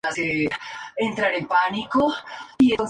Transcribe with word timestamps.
Un 1.03 1.13
Santo 1.15 1.37
Expedito? 1.37 2.01